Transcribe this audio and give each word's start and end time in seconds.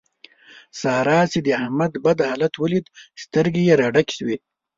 سارا 0.81 1.19
چې 1.31 1.39
د 1.43 1.47
احمد 1.61 1.91
بد 2.05 2.17
حالت 2.29 2.53
وليد؛ 2.57 2.87
سترګې 3.23 3.61
يې 3.67 3.75
را 3.81 3.87
ډکې 3.95 4.13
شوې. 4.17 4.37